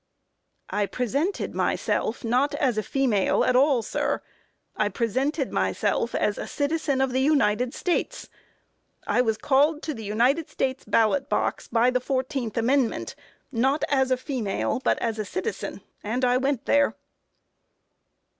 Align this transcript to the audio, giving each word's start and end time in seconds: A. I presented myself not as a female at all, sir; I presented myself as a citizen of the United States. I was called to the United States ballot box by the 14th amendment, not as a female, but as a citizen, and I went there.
A. 0.71 0.77
I 0.77 0.85
presented 0.87 1.53
myself 1.53 2.23
not 2.23 2.55
as 2.55 2.79
a 2.79 2.81
female 2.81 3.43
at 3.45 3.55
all, 3.55 3.83
sir; 3.83 4.23
I 4.75 4.89
presented 4.89 5.51
myself 5.51 6.15
as 6.15 6.39
a 6.39 6.47
citizen 6.47 7.01
of 7.01 7.11
the 7.11 7.21
United 7.21 7.75
States. 7.75 8.27
I 9.05 9.21
was 9.21 9.37
called 9.37 9.83
to 9.83 9.93
the 9.93 10.03
United 10.03 10.49
States 10.49 10.85
ballot 10.85 11.29
box 11.29 11.67
by 11.67 11.91
the 11.91 12.01
14th 12.01 12.57
amendment, 12.57 13.13
not 13.51 13.83
as 13.89 14.09
a 14.09 14.17
female, 14.17 14.81
but 14.83 14.97
as 14.97 15.19
a 15.19 15.23
citizen, 15.23 15.81
and 16.03 16.25
I 16.25 16.35
went 16.35 16.65
there. 16.65 16.95